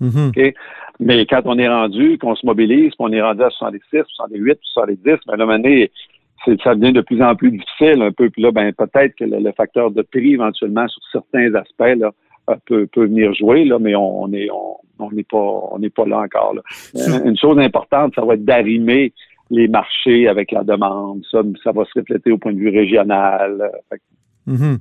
Mhm. 0.00 0.32
Mais 1.00 1.26
quand 1.26 1.42
on 1.44 1.58
est 1.58 1.68
rendu, 1.68 2.18
qu'on 2.18 2.34
se 2.34 2.44
mobilise, 2.44 2.92
qu'on 2.94 3.12
est 3.12 3.22
rendu 3.22 3.42
à 3.42 3.50
76, 3.50 4.04
68, 4.16 4.58
70, 4.62 5.00
ben, 5.04 5.18
à 5.28 5.34
un 5.34 5.36
moment 5.36 5.58
donné, 5.58 5.90
ça 6.62 6.74
devient 6.74 6.92
de 6.92 7.00
plus 7.00 7.22
en 7.22 7.34
plus 7.36 7.50
difficile 7.52 8.02
un 8.02 8.12
peu. 8.12 8.30
Puis 8.30 8.42
là, 8.42 8.50
ben, 8.50 8.72
peut-être 8.72 9.14
que 9.16 9.24
le, 9.24 9.38
le 9.38 9.52
facteur 9.52 9.90
de 9.90 10.02
prix, 10.02 10.34
éventuellement, 10.34 10.88
sur 10.88 11.02
certains 11.12 11.54
aspects, 11.54 11.98
là, 11.98 12.12
euh, 12.48 12.54
peut, 12.66 12.86
peut 12.86 13.04
venir 13.04 13.32
jouer, 13.34 13.64
là, 13.64 13.78
mais 13.78 13.94
on 13.94 14.22
on 14.22 14.32
est 14.32 14.48
on 14.50 14.76
on 14.98 15.10
n'est 15.12 15.24
pas 15.24 15.68
on 15.70 15.78
n'est 15.78 15.90
pas 15.90 16.06
là 16.06 16.20
encore. 16.20 16.54
Là. 16.54 16.62
Euh, 16.96 17.24
Une 17.24 17.36
chose 17.36 17.58
importante, 17.58 18.14
ça 18.14 18.24
va 18.24 18.34
être 18.34 18.44
d'arrimer 18.44 19.12
les 19.50 19.68
marchés 19.68 20.28
avec 20.28 20.52
la 20.52 20.64
demande. 20.64 21.22
Ça, 21.30 21.42
ça 21.62 21.72
va 21.72 21.84
se 21.84 21.98
refléter 21.98 22.32
au 22.32 22.38
point 22.38 22.52
de 22.52 22.58
vue 22.58 22.70
régional. 22.70 23.60
Euh, 23.60 23.78
fait 23.90 24.00
Mhm. 24.48 24.78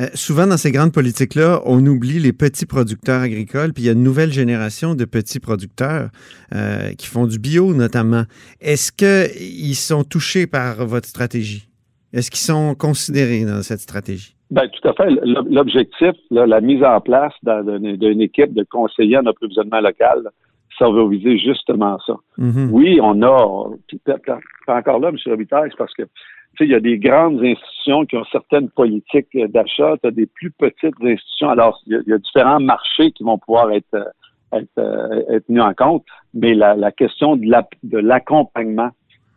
Euh, 0.00 0.06
souvent, 0.14 0.46
dans 0.46 0.56
ces 0.56 0.72
grandes 0.72 0.92
politiques-là, 0.92 1.60
on 1.66 1.84
oublie 1.86 2.18
les 2.18 2.32
petits 2.32 2.64
producteurs 2.66 3.20
agricoles, 3.20 3.72
puis 3.74 3.82
il 3.84 3.86
y 3.86 3.88
a 3.90 3.92
une 3.92 4.02
nouvelle 4.02 4.32
génération 4.32 4.94
de 4.94 5.04
petits 5.04 5.40
producteurs 5.40 6.08
euh, 6.54 6.92
qui 6.94 7.06
font 7.06 7.26
du 7.26 7.38
bio, 7.38 7.74
notamment. 7.74 8.24
Est-ce 8.60 8.90
qu'ils 8.92 9.74
sont 9.76 10.04
touchés 10.04 10.46
par 10.46 10.86
votre 10.86 11.06
stratégie? 11.06 11.68
Est-ce 12.14 12.30
qu'ils 12.30 12.40
sont 12.40 12.74
considérés 12.74 13.44
dans 13.44 13.62
cette 13.62 13.80
stratégie? 13.80 14.34
Ben, 14.50 14.68
tout 14.68 14.88
à 14.88 14.94
fait. 14.94 15.10
L'objectif, 15.50 16.10
la 16.30 16.60
mise 16.60 16.82
en 16.82 17.00
place 17.00 17.34
d'un- 17.44 17.62
d'une 17.78 18.20
équipe 18.20 18.52
de 18.54 18.64
conseillers 18.68 19.18
en 19.18 19.26
approvisionnement 19.26 19.80
local, 19.80 20.22
ça 20.78 20.88
va 20.90 21.06
viser 21.08 21.38
justement 21.38 21.98
ça. 22.06 22.14
Mhm. 22.38 22.70
Oui, 22.72 22.98
on 23.02 23.22
a, 23.22 23.68
encore 24.66 24.98
là, 24.98 25.10
M. 25.10 25.16
Robitaille, 25.26 25.68
c'est 25.70 25.76
parce 25.76 25.94
que, 25.94 26.02
tu 26.56 26.64
sais, 26.64 26.68
il 26.68 26.72
y 26.72 26.74
a 26.74 26.80
des 26.80 26.98
grandes 26.98 27.40
institutions 27.42 28.04
qui 28.06 28.16
ont 28.16 28.24
certaines 28.30 28.68
politiques 28.70 29.36
d'achat, 29.50 29.94
tu 30.02 30.08
as 30.08 30.10
des 30.10 30.26
plus 30.26 30.50
petites 30.50 30.94
institutions. 31.02 31.48
Alors, 31.50 31.80
il 31.86 32.02
y, 32.06 32.12
a, 32.12 32.18
différents 32.18 32.60
marchés 32.60 33.12
qui 33.12 33.22
vont 33.22 33.38
pouvoir 33.38 33.70
être, 33.72 33.86
euh, 33.94 34.04
être, 34.52 34.68
euh, 34.78 35.22
être 35.36 35.46
tenus 35.46 35.62
en 35.62 35.74
compte, 35.74 36.04
mais 36.34 36.54
la, 36.54 36.74
la 36.74 36.90
question 36.92 37.36
de 37.36 37.46
la- 37.48 37.68
de 37.84 37.98
l'accompagnement 37.98 38.90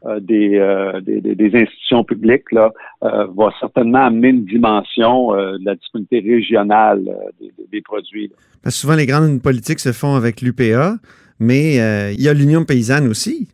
euh, 0.05 0.19
des, 0.19 0.57
euh, 0.57 0.99
des, 0.99 1.21
des- 1.21 1.55
institutions 1.55 2.03
publiques 2.03 2.51
là, 2.51 2.71
euh, 3.03 3.25
va 3.37 3.51
certainement 3.59 4.05
amener 4.05 4.29
une 4.29 4.43
dimension 4.45 5.31
de 5.31 5.63
la 5.63 5.75
disponibilité 5.75 6.19
régionale 6.29 7.03
des, 7.39 7.53
des- 7.71 7.81
produits. 7.81 8.29
Parce 8.61 8.75
que 8.75 8.81
souvent, 8.81 8.95
les 8.95 9.05
grandes 9.05 9.41
politiques 9.41 9.79
se 9.79 9.93
font 9.93 10.15
avec 10.15 10.41
l'UPA, 10.41 10.95
mais 11.39 11.75
il 12.13 12.21
y 12.21 12.27
a 12.27 12.33
l'Union 12.33 12.65
paysanne 12.65 13.07
aussi. 13.07 13.47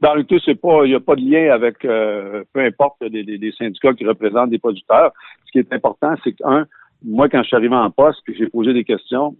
Dans 0.00 0.14
le 0.14 0.24
tout, 0.24 0.38
il 0.46 0.88
n'y 0.88 0.94
a 0.94 1.00
pas 1.00 1.16
de 1.16 1.20
lien 1.20 1.52
avec 1.52 1.84
euh, 1.84 2.44
peu 2.52 2.60
importe 2.60 3.02
des, 3.04 3.52
syndicats 3.56 3.94
qui 3.94 4.06
représentent 4.06 4.50
des 4.50 4.58
producteurs. 4.58 5.12
Ce 5.46 5.52
qui 5.52 5.58
est 5.58 5.72
important, 5.72 6.14
c'est 6.24 6.32
qu'un, 6.32 6.66
moi, 7.04 7.28
quand 7.28 7.42
je 7.42 7.48
suis 7.48 7.56
arrivé 7.56 7.74
en 7.74 7.90
poste, 7.90 8.20
puis 8.24 8.34
j'ai 8.36 8.48
posé 8.48 8.72
des 8.72 8.84
questions, 8.84 9.34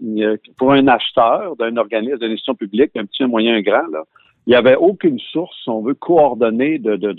pour 0.56 0.72
un 0.72 0.86
acheteur 0.88 1.56
d'un 1.56 1.76
organisme, 1.76 2.18
d'une 2.18 2.32
institution 2.32 2.54
publique, 2.54 2.92
un 2.96 3.04
petit, 3.04 3.22
un 3.22 3.28
moyen, 3.28 3.56
un 3.56 3.62
grand, 3.62 3.84
il 4.46 4.52
n'y 4.52 4.56
avait 4.56 4.76
aucune 4.76 5.18
source, 5.18 5.58
on 5.66 5.82
veut, 5.82 5.92
coordonnée 5.92 6.78
de- 6.78 6.96
de- 6.96 7.14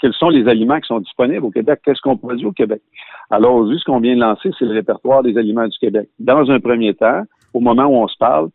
quels 0.00 0.12
sont 0.14 0.30
les 0.30 0.48
aliments 0.48 0.80
qui 0.80 0.88
sont 0.88 0.98
disponibles 0.98 1.44
au 1.44 1.50
Québec, 1.52 1.78
qu'est-ce 1.84 2.00
qu'on 2.00 2.16
produit 2.16 2.46
au 2.46 2.50
Québec. 2.50 2.82
Alors, 3.30 3.54
aujourd'hui, 3.54 3.78
ce 3.78 3.84
qu'on 3.84 4.00
vient 4.00 4.16
de 4.16 4.20
lancer, 4.20 4.50
c'est 4.58 4.64
le 4.64 4.72
répertoire 4.72 5.22
des 5.22 5.38
aliments 5.38 5.68
du 5.68 5.78
Québec. 5.78 6.08
Dans 6.18 6.50
un 6.50 6.58
premier 6.58 6.92
temps, 6.92 7.22
au 7.52 7.60
moment 7.60 7.84
où 7.84 7.94
on 7.94 8.08
se 8.08 8.16
parle, 8.16 8.48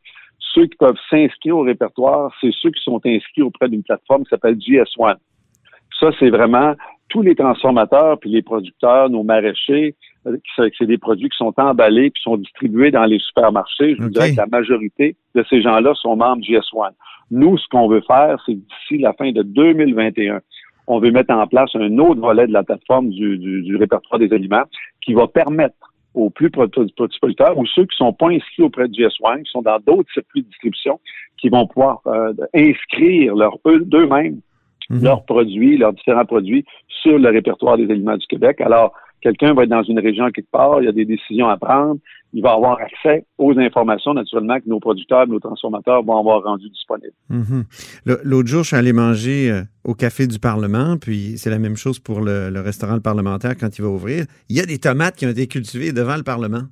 ceux 0.54 0.68
qui 0.68 0.78
peuvent 0.78 0.98
s'inscrire 1.10 1.58
au 1.58 1.62
répertoire, 1.62 2.32
c'est 2.42 2.52
ceux 2.54 2.72
qui 2.72 2.82
sont 2.84 3.00
inscrits 3.06 3.42
auprès 3.42 3.70
d'une 3.70 3.84
plateforme 3.84 4.24
qui 4.24 4.30
s'appelle 4.30 4.56
GS1. 4.56 5.16
Ça, 6.00 6.12
c'est 6.20 6.30
vraiment 6.30 6.76
tous 7.10 7.22
les 7.22 7.36
transformateurs 7.36 8.20
puis 8.20 8.30
les 8.30 8.42
producteurs, 8.42 9.10
nos 9.10 9.24
maraîchers, 9.24 9.96
euh, 10.28 10.38
c'est 10.58 10.86
des 10.86 10.98
produits 10.98 11.30
qui 11.30 11.38
sont 11.38 11.54
emballés 11.58 12.12
qui 12.12 12.22
sont 12.22 12.38
distribués 12.38 12.92
dans 12.92 13.06
les 13.06 13.20
supermarchés. 13.20 13.96
Je 13.96 14.04
vous 14.04 14.10
dirais 14.10 14.32
que 14.32 14.38
la 14.38 14.48
majorité 14.48 15.16
de 15.36 15.44
ces 15.50 15.62
gens-là 15.62 15.94
sont 15.96 16.16
membres 16.16 16.44
GS1. 16.44 16.92
Nous, 17.32 17.58
ce 17.58 17.68
qu'on 17.70 17.88
veut 17.88 18.02
faire, 18.02 18.42
c'est 18.46 18.56
d'ici 18.56 18.98
la 19.02 19.14
fin 19.14 19.32
de 19.32 19.44
2021, 19.44 20.42
on 20.88 21.00
veut 21.00 21.12
mettre 21.12 21.34
en 21.34 21.46
place 21.48 21.70
un 21.76 21.98
autre 22.00 22.20
volet 22.20 22.48
de 22.48 22.54
la 22.54 22.64
plateforme 22.64 23.10
du, 23.10 23.38
du, 23.38 23.76
répertoire 23.76 24.20
des 24.20 24.34
aliments 24.34 24.64
qui 25.02 25.14
va 25.14 25.28
permettre 25.28 25.89
aux 26.14 26.30
plus 26.30 26.50
producteurs 26.50 27.58
ou 27.58 27.66
ceux 27.68 27.86
qui 27.86 27.96
sont 27.96 28.14
pas 28.14 28.30
inscrits 28.30 28.64
auprès 28.64 28.88
du 28.88 29.04
GS1, 29.04 29.44
qui 29.44 29.52
sont 29.52 29.62
dans 29.62 29.80
d'autres 29.80 30.12
circuits 30.14 30.42
de 30.42 30.48
distribution, 30.48 31.00
qui 31.38 31.50
vont 31.50 31.68
pouvoir 31.68 32.02
euh, 32.08 32.34
inscrire 32.54 33.36
leur 33.36 33.58
d'eux-mêmes 33.66 34.40
mhm. 34.90 35.04
leurs 35.04 35.24
produits, 35.26 35.78
leurs 35.78 35.94
différents 35.94 36.26
produits 36.26 36.66
sur 36.88 37.18
le 37.18 37.30
répertoire 37.30 37.78
des 37.78 37.90
aliments 37.90 38.18
du 38.18 38.28
Québec. 38.28 38.60
Alors, 38.62 38.94
quelqu'un 39.22 39.54
va 39.54 39.64
être 39.64 39.70
dans 39.70 39.84
une 39.84 40.00
région 40.00 40.30
quelque 40.32 40.52
part, 40.52 40.82
il 40.82 40.86
y 40.86 40.90
a 40.90 40.94
des 40.94 41.06
décisions 41.06 41.48
à 41.48 41.58
prendre, 41.58 42.00
il 42.34 42.44
va 42.44 42.54
avoir 42.54 42.78
accès 42.80 43.26
aux 43.38 43.58
informations, 43.58 44.14
naturellement, 44.14 44.60
que 44.60 44.68
nos 44.68 44.80
producteurs, 44.80 45.28
nos 45.28 45.40
transformateurs 45.40 46.04
vont 46.04 46.20
avoir 46.20 46.44
rendues 46.44 46.70
disponibles. 46.70 47.14
Mhm. 47.30 47.64
L'autre 48.24 48.48
jour, 48.48 48.64
je 48.64 48.68
suis 48.68 48.76
allé 48.76 48.94
manger 48.94 49.52
euh, 49.52 49.64
au 49.84 49.96
Café 49.96 50.28
du 50.28 50.38
Parlement, 50.38 50.98
puis 50.98 51.38
c'est 51.38 51.50
la 51.50 51.60
même 51.60 51.76
chose 51.76 52.00
pour 52.00 52.22
le, 52.22 52.60
restaurant 52.60 53.00
parlementaire 53.00 53.56
quand 53.58 53.78
il 53.78 53.82
va 53.82 53.88
ouvrir. 53.88 54.26
Il 54.50 54.58
y 54.58 54.60
a 54.60 54.66
des 54.66 54.78
tomates 54.78 55.16
qui 55.16 55.26
ont 55.26 55.30
été 55.30 55.48
cultivées 55.48 55.92
devant 55.92 56.18
le 56.18 56.24
Parlement. 56.24 56.64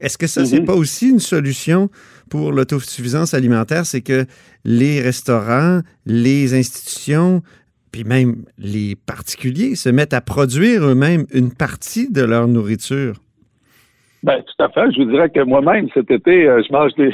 Est-ce 0.00 0.18
que 0.18 0.26
ça, 0.26 0.44
c'est 0.44 0.60
mhm. 0.60 0.66
pas 0.66 0.74
aussi 0.74 1.08
une 1.08 1.20
solution 1.20 1.88
pour 2.30 2.52
l'autosuffisance 2.52 3.34
alimentaire? 3.34 3.86
C'est 3.86 4.02
que 4.02 4.26
les 4.64 5.00
restaurants, 5.00 5.80
les 6.06 6.54
institutions, 6.54 7.42
puis 7.90 8.04
même 8.04 8.44
les 8.58 8.94
particuliers 8.94 9.74
se 9.74 9.88
mettent 9.88 10.12
à 10.12 10.20
produire 10.20 10.84
eux-mêmes 10.84 11.24
une 11.32 11.52
partie 11.52 12.10
de 12.10 12.22
leur 12.22 12.46
nourriture. 12.46 13.14
Ben, 14.22 14.42
tout 14.42 14.62
à 14.62 14.68
fait. 14.68 14.90
Je 14.92 15.02
vous 15.02 15.10
dirais 15.10 15.30
que 15.30 15.40
moi-même, 15.40 15.88
cet 15.94 16.10
été, 16.10 16.48
euh, 16.48 16.62
je 16.66 16.72
mange 16.72 16.92
des, 16.96 17.12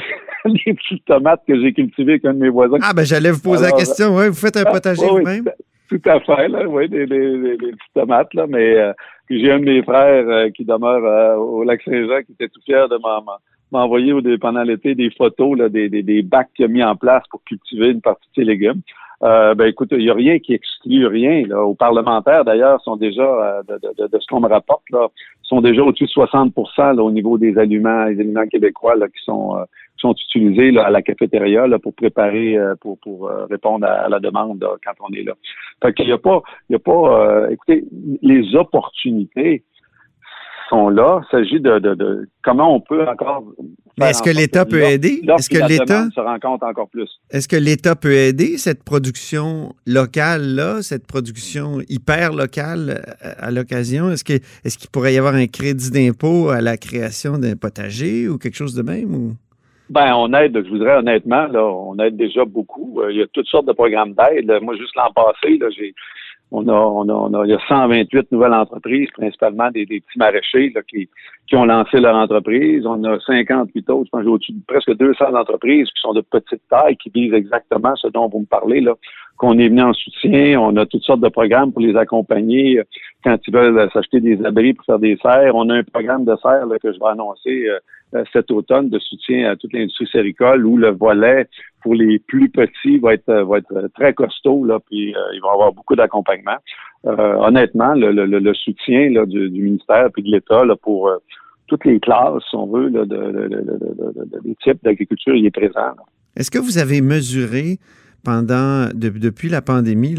petites 0.73 1.05
tomates 1.05 1.41
que 1.47 1.59
j'ai 1.59 1.73
cultivées 1.73 2.13
avec 2.13 2.25
un 2.25 2.33
de 2.33 2.39
mes 2.39 2.49
voisins. 2.49 2.77
Ah, 2.81 2.93
ben, 2.93 3.03
j'allais 3.03 3.31
vous 3.31 3.41
poser 3.41 3.65
la 3.65 3.71
question. 3.71 4.15
Ouais, 4.15 4.29
vous 4.29 4.35
faites 4.35 4.57
un 4.57 4.63
ah, 4.65 4.71
potager 4.71 5.05
vous-même? 5.07 5.45
tout 5.87 6.01
à 6.05 6.19
fait, 6.19 6.47
là, 6.47 6.67
oui, 6.67 6.89
des, 6.89 7.05
petites 7.05 7.93
tomates, 7.93 8.33
là, 8.33 8.47
mais 8.47 8.75
euh, 8.75 8.91
j'ai 9.29 9.51
un 9.51 9.59
de 9.59 9.65
mes 9.65 9.83
frères 9.83 10.27
euh, 10.27 10.49
qui 10.49 10.65
demeure 10.65 11.39
au 11.39 11.63
lac 11.63 11.81
Saint-Jean 11.83 12.23
qui 12.25 12.31
était 12.31 12.47
tout 12.47 12.61
fier 12.65 12.89
de 12.89 12.97
m'envoyer 13.71 14.13
pendant 14.39 14.63
l'été 14.63 14.95
des 14.95 15.11
photos 15.11 15.55
là, 15.55 15.69
des, 15.69 15.89
des, 15.89 16.21
bacs 16.23 16.49
qu'il 16.55 16.65
a 16.65 16.67
mis 16.69 16.83
en 16.83 16.95
place 16.95 17.21
pour 17.29 17.43
cultiver 17.43 17.89
une 17.89 18.01
partie 18.01 18.27
de 18.35 18.41
ses 18.41 18.45
légumes. 18.45 18.81
Euh, 19.23 19.55
ben 19.55 19.67
écoute, 19.67 19.89
il 19.91 19.99
n'y 19.99 20.09
a 20.09 20.13
rien 20.13 20.39
qui 20.39 20.53
exclut 20.53 21.07
rien. 21.07 21.45
Là. 21.47 21.63
Aux 21.63 21.75
parlementaires, 21.75 22.43
d'ailleurs, 22.43 22.81
sont 22.81 22.95
déjà, 22.95 23.23
euh, 23.23 23.63
de, 23.67 24.07
de, 24.07 24.19
ce 24.19 24.27
qu'on 24.27 24.41
me 24.41 24.49
rapporte, 24.49 24.89
là, 24.91 25.07
sont 25.43 25.61
déjà 25.61 25.83
au-dessus 25.83 26.05
de 26.05 26.09
60 26.09 26.53
là, 26.77 27.03
au 27.03 27.11
niveau 27.11 27.37
des 27.37 27.57
aliments, 27.57 28.05
les 28.05 28.19
aliments 28.19 28.47
québécois 28.47 28.95
là, 28.95 29.07
qui 29.07 29.23
sont 29.23 29.57
euh, 29.57 29.63
sont 29.97 30.13
utilisés 30.13 30.71
là, 30.71 30.85
à 30.85 30.89
la 30.89 31.01
cafétéria 31.01 31.67
là, 31.67 31.79
pour 31.79 31.93
préparer, 31.93 32.57
pour, 32.81 32.99
pour 32.99 33.31
répondre 33.49 33.87
à, 33.87 34.09
la 34.09 34.19
demande 34.19 34.63
quand 34.83 34.91
on 34.99 35.13
est 35.13 35.23
là. 35.23 35.33
Fait 35.81 35.93
qu'il 35.93 36.05
n'y 36.05 36.11
a 36.11 36.17
pas, 36.17 36.41
il 36.69 36.73
y 36.73 36.75
a 36.75 36.79
pas, 36.79 37.49
écoutez, 37.49 37.85
les 38.21 38.55
opportunités 38.55 39.63
sont 40.69 40.89
là. 40.89 41.21
Il 41.23 41.31
s'agit 41.31 41.59
de, 41.59 41.79
de, 41.79 42.27
comment 42.43 42.75
on 42.75 42.79
peut 42.79 43.07
encore. 43.07 43.43
Mais 43.97 44.09
est-ce 44.09 44.21
que 44.21 44.29
l'État 44.29 44.65
peut 44.65 44.81
aider? 44.81 45.21
Est-ce 45.27 45.49
que 45.49 45.67
l'État 45.67 46.07
se 46.13 46.19
rencontre 46.19 46.65
encore 46.65 46.89
plus? 46.89 47.09
Est-ce 47.31 47.47
que 47.47 47.55
l'État 47.55 47.95
peut 47.95 48.13
aider 48.13 48.57
cette 48.57 48.83
production 48.83 49.73
locale-là, 49.85 50.81
cette 50.81 51.07
production 51.07 51.79
hyper 51.87 52.33
locale 52.33 53.01
euh, 53.23 53.31
à, 53.37 53.51
l'occasion? 53.51 54.09
Est-ce 54.11 54.23
qu'il 54.23 54.89
pourrait 54.91 55.13
y 55.13 55.17
avoir 55.17 55.35
un 55.35 55.47
crédit 55.47 55.91
d'impôt 55.91 56.49
à 56.49 56.61
la 56.61 56.77
création 56.77 57.37
d'un 57.37 57.55
potager 57.55 58.27
ou 58.27 58.37
quelque 58.37 58.55
chose 58.55 58.75
de 58.75 58.83
même? 58.83 59.13
Ou? 59.13 59.31
Ben, 59.89 60.15
on 60.15 60.33
aide, 60.33 60.59
je 60.65 60.69
voudrais 60.69 60.97
honnêtement, 60.97 61.45
là, 61.45 61.63
on 61.63 61.97
aide 61.99 62.17
déjà 62.17 62.43
beaucoup. 62.43 63.01
Euh, 63.01 63.11
il 63.11 63.19
y 63.19 63.21
a 63.21 63.27
toutes 63.27 63.47
sortes 63.47 63.67
de 63.67 63.71
programmes 63.71 64.13
d'aide. 64.13 64.51
Moi, 64.61 64.75
juste 64.77 64.95
l'an 64.95 65.11
passé, 65.13 65.57
là, 65.59 65.67
j'ai 65.69 65.93
on 66.51 66.67
a, 66.67 66.73
on 66.73 67.09
a, 67.09 67.13
on 67.13 67.33
a, 67.33 67.45
il 67.45 67.49
y 67.49 67.53
a 67.53 67.59
128 67.67 68.31
nouvelles 68.31 68.53
entreprises, 68.53 69.09
principalement 69.11 69.71
des, 69.71 69.85
petits 69.85 70.17
maraîchers 70.17 70.73
qui, 70.87 71.09
qui 71.47 71.55
ont 71.55 71.65
lancé 71.65 71.99
leur 71.99 72.15
entreprise. 72.15 72.85
On 72.85 73.03
a 73.03 73.19
58 73.19 73.89
autres, 73.89 74.05
je 74.05 74.09
pense 74.09 74.25
au-dessus 74.25 74.53
de 74.53 74.61
presque 74.67 74.95
200 74.95 75.33
entreprises 75.35 75.87
qui 75.87 76.01
sont 76.01 76.13
de 76.13 76.21
petite 76.21 76.61
taille, 76.69 76.97
qui 76.97 77.09
visent 77.09 77.33
exactement 77.33 77.95
ce 77.95 78.07
dont 78.07 78.29
vous 78.29 78.41
me 78.41 78.45
parlez, 78.45 78.81
là, 78.81 78.93
qu'on 79.37 79.57
est 79.57 79.69
venu 79.69 79.81
en 79.81 79.93
soutien. 79.93 80.59
On 80.59 80.75
a 80.77 80.85
toutes 80.85 81.03
sortes 81.03 81.21
de 81.21 81.29
programmes 81.29 81.71
pour 81.71 81.81
les 81.81 81.95
accompagner 81.95 82.81
quand 83.23 83.37
ils 83.47 83.53
veulent 83.53 83.89
s'acheter 83.91 84.19
des 84.19 84.43
abris 84.45 84.73
pour 84.73 84.85
faire 84.85 84.99
des 84.99 85.17
serres. 85.21 85.55
On 85.55 85.69
a 85.69 85.75
un 85.75 85.83
programme 85.83 86.25
de 86.25 86.35
serres 86.41 86.67
que 86.81 86.93
je 86.93 86.99
vais 86.99 87.07
annoncer 87.07 87.67
euh, 87.67 87.79
euh, 88.15 88.23
cet 88.31 88.51
automne 88.51 88.89
de 88.89 88.99
soutien 88.99 89.49
à 89.49 89.55
toute 89.55 89.73
l'industrie 89.73 90.07
séricole 90.07 90.65
où 90.65 90.77
le 90.77 90.91
volet 90.91 91.47
pour 91.81 91.95
les 91.95 92.19
plus 92.19 92.49
petits 92.49 92.97
va 92.97 93.13
être, 93.13 93.31
va 93.31 93.59
très 93.93 94.13
costaud, 94.13 94.63
là, 94.63 94.79
puis 94.79 95.15
euh, 95.15 95.19
ils 95.33 95.41
vont 95.41 95.49
avoir 95.49 95.73
beaucoup 95.73 95.95
d'accompagnement. 95.95 96.57
Euh, 97.05 97.35
honnêtement, 97.35 97.93
le, 97.95 98.53
soutien 98.53 99.09
du, 99.25 99.49
ministère 99.49 100.09
et 100.17 100.21
de 100.21 100.31
l'État 100.31 100.63
pour 100.81 101.11
toutes 101.67 101.85
les 101.85 101.99
classes, 101.99 102.43
si 102.49 102.55
on 102.55 102.67
veut, 102.67 102.89
là, 102.89 103.05
de, 103.05 103.15
de, 103.15 104.41
des 104.43 104.55
types 104.63 104.83
d'agriculture, 104.83 105.35
il 105.35 105.45
est 105.45 105.51
présent. 105.51 105.95
Est-ce 106.35 106.51
que 106.51 106.59
vous 106.59 106.77
avez 106.77 107.01
mesuré 107.01 107.77
pendant, 108.25 108.89
depuis 108.93 109.47
la 109.47 109.61
pandémie, 109.61 110.15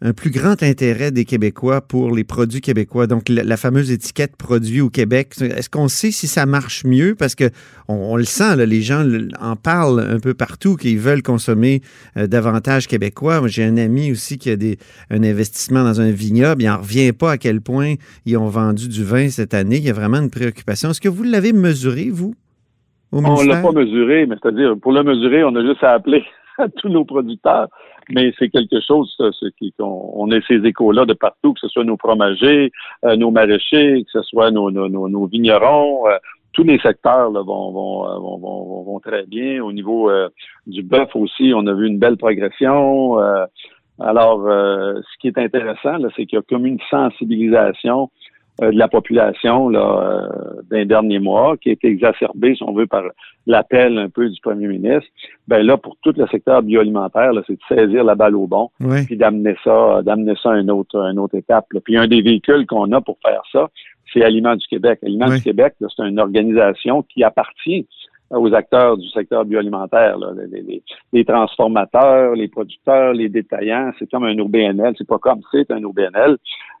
un 0.00 0.12
plus 0.12 0.30
grand 0.30 0.62
intérêt 0.62 1.10
des 1.10 1.24
Québécois 1.24 1.82
pour 1.82 2.14
les 2.14 2.24
produits 2.24 2.60
québécois. 2.60 3.06
Donc, 3.06 3.28
la, 3.28 3.56
fameuse 3.56 3.90
étiquette 3.90 4.36
produit 4.36 4.80
au 4.80 4.88
Québec. 4.88 5.34
Est-ce 5.40 5.68
qu'on 5.68 5.88
sait 5.88 6.10
si 6.10 6.26
ça 6.26 6.46
marche 6.46 6.84
mieux? 6.84 7.14
Parce 7.14 7.34
que 7.34 7.50
on, 7.88 8.16
le 8.16 8.24
sent, 8.24 8.64
les 8.64 8.80
gens 8.80 9.06
en 9.38 9.56
parlent 9.56 10.00
un 10.00 10.18
peu 10.18 10.34
partout, 10.34 10.76
qu'ils 10.76 10.98
veulent 10.98 11.22
consommer 11.22 11.82
euh, 12.16 12.26
davantage 12.26 12.88
québécois. 12.88 13.46
J'ai 13.46 13.64
un 13.64 13.76
ami 13.76 14.10
aussi 14.10 14.38
qui 14.38 14.50
a 14.50 14.56
un 15.10 15.22
investissement 15.22 15.84
dans 15.84 16.00
un 16.00 16.10
vignoble. 16.10 16.62
Il 16.62 16.66
n'en 16.66 16.78
revient 16.78 17.12
pas 17.12 17.32
à 17.32 17.38
quel 17.38 17.60
point 17.60 17.94
ils 18.24 18.36
ont 18.38 18.48
vendu 18.48 18.88
du 18.88 19.04
vin 19.04 19.28
cette 19.28 19.52
année. 19.52 19.76
Il 19.76 19.84
y 19.84 19.90
a 19.90 19.94
vraiment 19.94 20.18
une 20.18 20.30
préoccupation. 20.30 20.90
Est-ce 20.90 21.00
que 21.00 21.08
vous 21.08 21.24
l'avez 21.24 21.52
mesuré, 21.52 22.08
vous? 22.10 22.34
On 23.12 23.20
ne 23.20 23.48
l'a 23.48 23.62
pas 23.62 23.72
mesuré, 23.72 24.26
mais 24.26 24.36
c'est-à-dire, 24.40 24.74
pour 24.80 24.92
le 24.92 25.02
mesurer, 25.02 25.44
on 25.44 25.54
a 25.56 25.62
juste 25.62 25.82
à 25.82 25.92
appeler 25.92 26.24
à 26.58 26.68
tous 26.68 26.88
nos 26.88 27.04
producteurs. 27.04 27.68
Mais 28.10 28.32
c'est 28.38 28.48
quelque 28.48 28.80
chose, 28.80 29.14
ça, 29.18 29.30
qui, 29.58 29.74
on, 29.78 30.12
on 30.14 30.30
a 30.30 30.40
ces 30.42 30.64
échos-là 30.64 31.04
de 31.04 31.14
partout, 31.14 31.52
que 31.54 31.60
ce 31.60 31.68
soit 31.68 31.84
nos 31.84 31.96
fromagers, 31.96 32.72
euh, 33.04 33.16
nos 33.16 33.30
maraîchers, 33.30 34.04
que 34.04 34.10
ce 34.10 34.22
soit 34.22 34.50
nos, 34.50 34.70
nos, 34.70 34.88
nos, 34.88 35.26
vignerons. 35.26 36.08
Euh, 36.08 36.16
tous 36.52 36.64
les 36.64 36.78
secteurs 36.78 37.30
là, 37.30 37.42
vont, 37.42 37.70
vont, 37.70 38.06
euh, 38.06 38.18
vont, 38.18 38.38
vont, 38.38 38.82
vont, 38.82 39.00
très 39.00 39.26
bien. 39.26 39.62
Au 39.62 39.72
niveau 39.72 40.10
du 40.66 40.82
bœuf 40.82 41.14
aussi, 41.14 41.52
on 41.54 41.66
a 41.66 41.74
vu 41.74 41.86
une 41.86 41.98
belle 41.98 42.16
progression. 42.16 43.18
alors, 44.00 44.40
ce 44.48 45.18
qui 45.20 45.28
est 45.28 45.38
intéressant, 45.38 45.98
c'est 46.16 46.26
qu'il 46.26 46.36
y 46.36 46.40
a 46.40 46.42
comme 46.48 46.66
une 46.66 46.80
sensibilisation 46.90 48.10
de 48.60 48.78
la 48.78 48.88
population 48.88 49.68
là, 49.68 49.80
euh, 49.80 50.62
d'un 50.70 50.84
dernier 50.84 51.18
mois, 51.18 51.56
qui 51.56 51.70
a 51.70 51.72
été 51.72 51.88
exacerbé, 51.88 52.54
si 52.54 52.62
on 52.62 52.72
veut, 52.72 52.86
par 52.86 53.04
l'appel 53.46 53.98
un 53.98 54.08
peu 54.08 54.28
du 54.28 54.40
premier 54.40 54.66
ministre. 54.66 55.08
Ben 55.46 55.64
là, 55.64 55.76
pour 55.76 55.96
tout 56.02 56.12
le 56.16 56.26
secteur 56.26 56.62
bioalimentaire, 56.62 57.32
c'est 57.46 57.54
de 57.54 57.60
saisir 57.68 58.04
la 58.04 58.14
balle 58.14 58.36
au 58.36 58.46
bon, 58.46 58.70
puis 59.06 59.16
d'amener 59.16 59.56
ça, 59.64 60.02
d'amener 60.02 60.34
ça 60.42 60.52
à 60.52 60.58
une 60.58 60.70
autre, 60.70 60.96
une 60.96 61.18
autre 61.18 61.36
étape. 61.36 61.66
Puis 61.84 61.96
un 61.96 62.06
des 62.06 62.22
véhicules 62.22 62.66
qu'on 62.66 62.92
a 62.92 63.00
pour 63.00 63.18
faire 63.24 63.42
ça, 63.52 63.68
c'est 64.12 64.22
Aliments 64.22 64.56
du 64.56 64.66
Québec. 64.66 65.00
Aliments 65.02 65.28
du 65.28 65.40
Québec, 65.40 65.74
c'est 65.80 66.02
une 66.02 66.18
organisation 66.18 67.02
qui 67.02 67.22
appartient 67.22 67.86
aux 68.30 68.52
acteurs 68.54 68.96
du 68.96 69.08
secteur 69.08 69.44
bioalimentaire, 69.44 70.16
les, 71.12 71.24
transformateurs, 71.24 72.34
les 72.34 72.48
producteurs, 72.48 73.12
les 73.12 73.28
détaillants. 73.28 73.92
C'est 73.98 74.10
comme 74.10 74.24
un 74.24 74.38
OBNL, 74.38 74.94
c'est 74.98 75.06
pas 75.06 75.18
comme 75.18 75.40
c'est 75.50 75.70
un 75.70 75.82
OBNL 75.82 76.36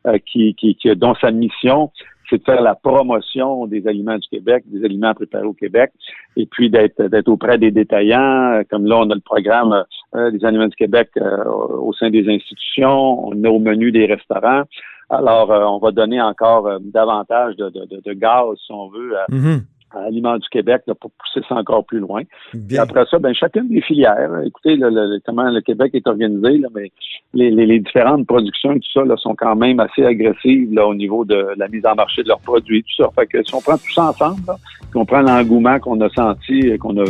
euh, 0.06 0.18
qui, 0.30 0.54
qui, 0.54 0.74
qui, 0.74 0.94
dont 0.96 1.14
sa 1.14 1.30
mission 1.30 1.90
c'est 2.30 2.36
de 2.36 2.44
faire 2.44 2.60
la 2.60 2.74
promotion 2.74 3.66
des 3.66 3.86
aliments 3.88 4.18
du 4.18 4.28
Québec, 4.28 4.62
des 4.66 4.84
aliments 4.84 5.14
préparés 5.14 5.46
au 5.46 5.54
Québec, 5.54 5.92
et 6.36 6.44
puis 6.44 6.68
d'être 6.68 7.02
d'être 7.04 7.28
auprès 7.28 7.56
des 7.56 7.70
détaillants. 7.70 8.52
Euh, 8.52 8.62
comme 8.70 8.84
là, 8.84 8.98
on 8.98 9.08
a 9.08 9.14
le 9.14 9.22
programme 9.22 9.84
euh, 10.14 10.30
des 10.30 10.44
aliments 10.44 10.66
du 10.66 10.76
Québec 10.76 11.08
au 11.16 11.94
sein 11.94 12.10
des 12.10 12.28
institutions, 12.28 13.28
on 13.28 13.44
a 13.44 13.48
au 13.48 13.58
menu 13.58 13.92
des 13.92 14.04
restaurants. 14.04 14.64
Alors, 15.08 15.48
on 15.48 15.78
va 15.78 15.90
donner 15.90 16.20
encore 16.20 16.68
davantage 16.82 17.56
de, 17.56 17.70
de, 17.70 18.02
de, 18.04 18.12
gaz, 18.12 18.58
si 18.58 18.70
on 18.72 18.88
veut, 18.90 19.14
mm-hmm 19.30 19.60
à 19.94 20.00
Aliments 20.00 20.38
du 20.38 20.48
Québec 20.48 20.82
pour 21.00 21.10
pousser 21.10 21.44
ça 21.48 21.56
encore 21.56 21.84
plus 21.84 22.00
loin. 22.00 22.22
Et 22.70 22.78
après 22.78 23.04
ça, 23.10 23.18
ben 23.18 23.34
chacune 23.34 23.68
des 23.68 23.80
filières, 23.80 24.30
écoutez 24.44 24.76
le, 24.76 25.18
comment 25.24 25.50
le 25.50 25.60
Québec 25.60 25.90
est 25.94 26.06
organisé, 26.06 26.58
là, 26.58 26.68
mais 26.74 26.90
les, 27.34 27.50
les, 27.50 27.80
différentes 27.80 28.26
productions, 28.26 28.74
tout 28.74 28.90
ça, 28.92 29.04
là, 29.04 29.16
sont 29.16 29.34
quand 29.34 29.56
même 29.56 29.80
assez 29.80 30.04
agressives 30.04 30.72
là, 30.72 30.86
au 30.86 30.94
niveau 30.94 31.24
de 31.24 31.48
la 31.56 31.68
mise 31.68 31.84
en 31.84 31.94
marché 31.94 32.22
de 32.22 32.28
leurs 32.28 32.40
produits, 32.40 32.82
tout 32.82 33.02
ça. 33.02 33.10
Fait 33.14 33.26
que 33.26 33.42
si 33.42 33.54
on 33.54 33.60
prend 33.60 33.76
tout 33.76 33.92
ça 33.94 34.10
ensemble, 34.10 34.40
là, 34.46 34.56
on 34.94 35.04
prend 35.04 35.20
l'engouement 35.20 35.78
qu'on 35.78 36.00
a 36.00 36.08
senti, 36.10 36.76
qu'on 36.78 36.98
a 36.98 37.04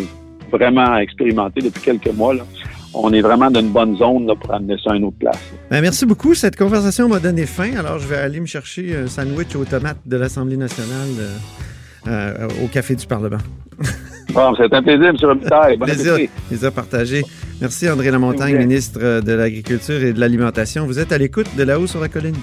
vraiment 0.50 0.96
expérimenté 0.96 1.60
depuis 1.60 1.82
quelques 1.82 2.14
mois. 2.14 2.34
Là. 2.34 2.42
On 2.94 3.12
est 3.12 3.20
vraiment 3.20 3.50
dans 3.50 3.60
une 3.60 3.70
bonne 3.70 3.96
zone 3.96 4.26
là, 4.26 4.34
pour 4.34 4.52
amener 4.52 4.76
ça 4.82 4.92
à 4.92 4.96
une 4.96 5.04
autre 5.04 5.18
place. 5.18 5.38
Ben, 5.70 5.80
merci 5.80 6.06
beaucoup. 6.06 6.34
Cette 6.34 6.56
conversation 6.56 7.08
m'a 7.08 7.20
donné 7.20 7.46
faim. 7.46 7.72
Alors, 7.78 7.98
je 7.98 8.08
vais 8.08 8.16
aller 8.16 8.40
me 8.40 8.46
chercher 8.46 8.96
un 8.96 9.06
sandwich 9.06 9.54
aux 9.56 9.64
tomates 9.64 10.00
de 10.06 10.16
l'Assemblée 10.16 10.56
nationale 10.56 11.08
euh, 11.20 11.36
euh, 12.08 12.48
au 12.64 12.68
Café 12.68 12.94
du 12.94 13.06
Parlement. 13.06 13.38
Bon, 14.34 14.54
c'est 14.56 14.70
un 14.74 14.82
plaisir, 14.82 15.06
M. 15.08 15.16
Robitaille. 15.22 15.78
Bon 15.78 15.86
plaisir, 15.86 16.16
plaisir 16.48 16.70
partagé. 16.70 17.22
Merci, 17.62 17.88
André 17.88 18.10
Lamontagne, 18.10 18.58
ministre 18.58 19.22
de 19.22 19.32
l'Agriculture 19.32 20.02
et 20.04 20.12
de 20.12 20.20
l'Alimentation. 20.20 20.84
Vous 20.84 20.98
êtes 20.98 21.12
à 21.12 21.18
l'écoute 21.18 21.46
de 21.56 21.62
là-haut 21.62 21.86
sur 21.86 21.98
la 21.98 22.08
colline. 22.08 22.36